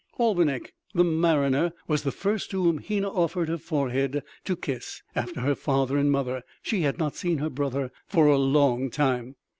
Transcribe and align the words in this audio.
Albinik 0.19 0.73
the 0.95 1.03
mariner 1.03 1.73
was 1.87 2.01
the 2.01 2.11
first 2.11 2.49
to 2.49 2.63
whom 2.63 2.79
Hena 2.79 3.07
offered 3.07 3.49
her 3.49 3.59
forehead 3.59 4.23
to 4.45 4.55
kiss 4.55 5.03
after 5.15 5.41
her 5.41 5.53
father 5.53 5.95
and 5.95 6.09
mother; 6.11 6.41
she 6.63 6.81
had 6.81 6.97
not 6.97 7.15
seen 7.15 7.37
her 7.37 7.51
brother 7.51 7.91
for 8.07 8.25
a 8.25 8.39
long 8.39 8.89
time. 8.89 9.35